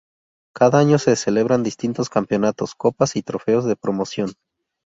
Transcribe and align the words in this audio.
Cada 0.55 0.79
año 0.79 0.97
se 0.97 1.15
celebran 1.15 1.61
distintos 1.61 2.09
campeonatos, 2.09 2.73
copas 2.73 3.15
y 3.15 3.21
trofeos 3.21 3.65
de 3.65 3.75
promoción. 3.75 4.33